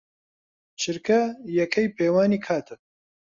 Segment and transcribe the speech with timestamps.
[0.81, 1.19] چرکە
[1.59, 2.75] یەکەی پێوانی کاتە.